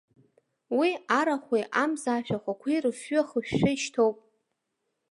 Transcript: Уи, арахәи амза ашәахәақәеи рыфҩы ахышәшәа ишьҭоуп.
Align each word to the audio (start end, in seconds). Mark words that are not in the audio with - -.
Уи, 0.77 0.89
арахәи 1.19 1.63
амза 1.83 2.11
ашәахәақәеи 2.15 2.77
рыфҩы 2.83 3.19
ахышәшәа 3.21 3.69
ишьҭоуп. 3.75 4.17